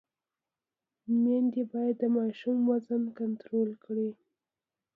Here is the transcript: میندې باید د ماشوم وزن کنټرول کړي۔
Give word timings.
میندې 1.21 1.63
باید 1.73 1.95
د 2.01 2.03
ماشوم 2.17 2.57
وزن 2.69 3.03
کنټرول 3.19 3.69
کړي۔ 3.83 4.09